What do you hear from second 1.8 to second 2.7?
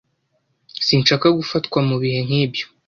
mubihe nkibyo.